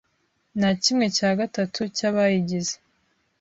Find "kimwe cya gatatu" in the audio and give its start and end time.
0.83-1.79